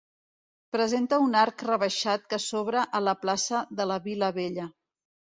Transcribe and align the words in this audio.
Presenta 0.75 1.17
un 1.25 1.35
arc 1.41 1.65
rebaixat 1.67 2.25
que 2.31 2.39
s'obre 2.45 2.85
a 2.99 3.01
la 3.09 3.13
plaça 3.25 3.61
de 3.81 3.87
la 3.91 3.99
Vila-Vella. 4.07 4.67